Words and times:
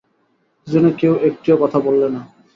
দুজনে 0.67 0.91
কেউ 0.99 1.13
একটিও 1.27 1.55
কথা 1.57 1.77
বললে 1.79 2.07
না। 2.09 2.21